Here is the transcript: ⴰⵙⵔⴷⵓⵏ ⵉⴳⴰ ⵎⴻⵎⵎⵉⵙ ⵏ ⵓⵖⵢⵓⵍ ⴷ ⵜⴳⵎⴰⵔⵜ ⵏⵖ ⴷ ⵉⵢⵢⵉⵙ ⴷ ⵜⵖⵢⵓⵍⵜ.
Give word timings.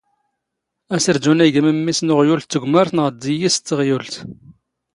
ⴰⵙⵔⴷⵓⵏ 0.95 1.39
ⵉⴳⴰ 1.45 1.59
ⵎⴻⵎⵎⵉⵙ 1.65 1.99
ⵏ 2.05 2.09
ⵓⵖⵢⵓⵍ 2.13 2.39
ⴷ 2.43 2.45
ⵜⴳⵎⴰⵔⵜ 2.51 2.91
ⵏⵖ 2.97 3.05
ⴷ 3.21 3.23
ⵉⵢⵢⵉⵙ 3.31 3.55
ⴷ 3.59 3.65
ⵜⵖⵢⵓⵍⵜ. 3.67 4.15